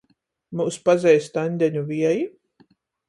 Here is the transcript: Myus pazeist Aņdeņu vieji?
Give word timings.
Myus 0.61 0.79
pazeist 0.89 1.37
Aņdeņu 1.43 1.85
vieji? 1.93 2.25